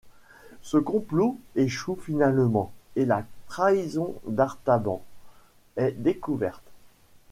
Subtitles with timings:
[0.63, 5.03] Ce complot échoue finalement, et la trahison d'Artaban
[5.77, 6.63] est découverte.